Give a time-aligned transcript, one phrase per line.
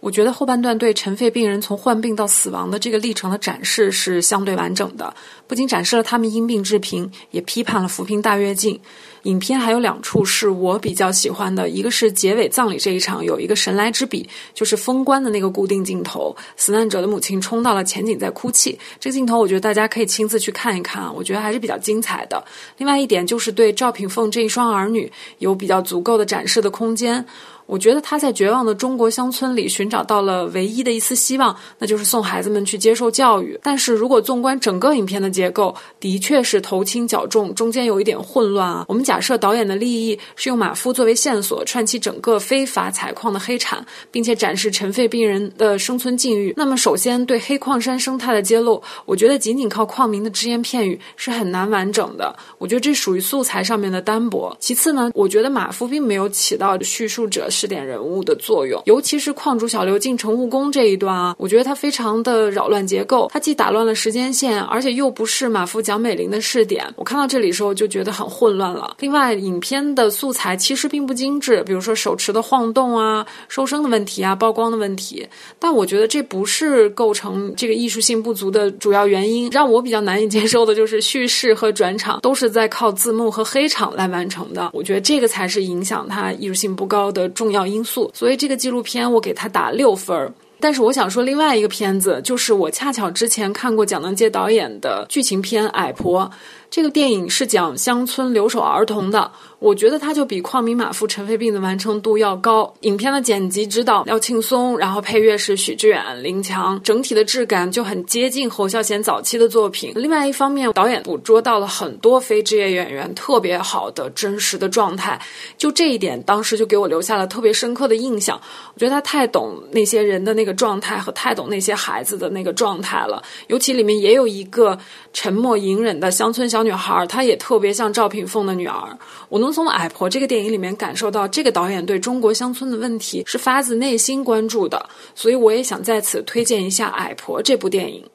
[0.00, 5.14] 我觉得后半段对尘肺病人从患病到死亡的这个历程的展示是相对完整的，
[5.50, 8.78] 不仅展示了他们因病致贫，也批判了扶贫大跃进。
[9.24, 22.40] 影片还有两处是我比较喜欢的，一个是结尾葬礼这一场有一个神来之笔，就是封棺的那个固定镜头，死难者的母亲冲到了前景在哭泣，这个镜头我觉得大家可以亲自去看一看啊，我觉得还是比较精彩的。
[22.76, 27.26] 另外一点就是对赵品凤这一双儿女有比较足够的展示的空间。
[27.66, 33.56] 我觉得他在绝望的中国乡村里寻找到了唯一的一丝希望，那就是送孩子们去接受教育。
[33.62, 38.84] 但是如果纵观整个影片的结构，的确是头轻脚重，中间有一点混乱啊。
[38.88, 46.52] 我们假设导演的利益是用马夫作为线索，串起整个非法采矿的黑产，并且展示尘肺病人的生存境遇。
[46.56, 52.36] 那么，首先对黑矿山生态的揭露，我觉得仅仅靠矿民的只言片语是很难完整的。
[52.58, 54.54] 我觉得这属于素材上面的单薄。
[54.60, 57.40] 其次呢，我觉得马夫并没有起到叙述者。
[57.50, 66.84] 试点人物的作用，尤其是矿主小刘进城务工这一段啊，我觉得他非常的扰乱结构，他既打乱了时间线，而且又不是马夫蒋美玲的试点。
[66.96, 68.96] 我看到这里的时候就觉得很混乱了。
[68.98, 79.48] 另外，影片的素材其实并不精致，比如说手持的晃动啊、收声的问题啊、曝光的问题，但我觉得这不是构成这个艺术性不足的主要原因。
[79.52, 87.50] 让我比较难以接受的就是叙事和转场都是在靠字幕和黑场来完成的，我觉得这个才是影响它艺术性不高的重。
[87.50, 90.32] 要因素，所以这个纪录片我给他打六分儿。
[90.60, 96.22] 但是我想说另外一个片子，就是我恰巧之前看过蒋能杰导演的剧情片《矮婆》。
[96.70, 99.28] 这个电影是讲乡村留守儿童的，
[99.60, 102.72] 我觉得它就比《矿民马夫尘肺病》的完成度要高。
[102.80, 109.92] 影片的剪辑指导廖庆松，然后配乐是许志远、林强，整体的质感就很接近侯孝贤早期的作品。
[109.94, 115.20] 另外一方面，导演捕捉到了很多非职业演员特别好的真实的状态，
[115.58, 118.40] 就这一点，当时就给我留下了特别深刻的印象。
[118.72, 123.22] 我觉得他太懂那些人的那个状态，和太懂那些孩子的那个状态了。
[123.48, 124.78] 尤其里面也有一个
[125.12, 126.60] 沉默隐忍的乡村小。
[126.60, 128.98] 女孩，她也特别像赵品凤的女儿。
[129.30, 138.08] 我能能从《矮婆》这个电影里面感受到，这个导演对中国乡村的问题是发自内心关注的，所以我也想在此推荐一下《矮婆》这部电影。